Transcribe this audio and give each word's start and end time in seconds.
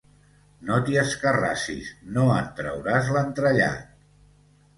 No 0.69 0.77
t'hi 0.87 0.95
escarrassis, 1.01 1.91
no 2.15 2.25
en 2.37 2.49
trauràs 2.61 3.13
l'entrellat! 3.19 3.95